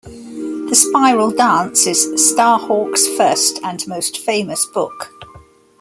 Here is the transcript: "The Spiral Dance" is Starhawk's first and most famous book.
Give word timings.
"The 0.03 0.73
Spiral 0.73 1.29
Dance" 1.29 1.85
is 1.85 2.07
Starhawk's 2.33 3.07
first 3.17 3.59
and 3.63 3.87
most 3.87 4.17
famous 4.17 4.65
book. 4.65 5.11